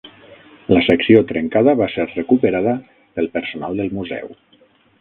La 0.75 0.79
secció 0.85 1.21
trencada 1.31 1.75
va 1.83 1.89
ser 1.97 2.07
recuperada 2.15 2.73
pel 3.19 3.31
personal 3.39 3.79
del 3.83 3.95
museu. 4.01 4.35